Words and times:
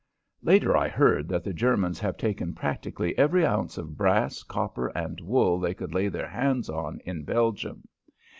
Later 0.41 0.75
I 0.75 0.87
heard 0.87 1.29
that 1.29 1.43
the 1.43 1.53
Germans 1.53 1.99
have 1.99 2.17
taken 2.17 2.55
practically 2.55 3.15
every 3.19 3.45
ounce 3.45 3.77
of 3.77 3.97
brass, 3.97 4.41
copper, 4.41 4.87
and 4.97 5.21
wool 5.21 5.59
they 5.59 5.75
could 5.75 5.93
lay 5.93 6.07
their 6.07 6.27
hands 6.29 6.71
on 6.71 6.99
in 7.05 7.21
Belgium. 7.23 7.83